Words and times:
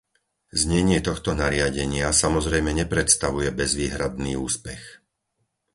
Znenie 0.61 0.97
tohto 1.07 1.31
nariadenia 1.43 2.07
samozrejme 2.23 2.71
nepredstavuje 2.81 3.49
bezvýhradný 3.61 4.33
úspech. 4.47 4.83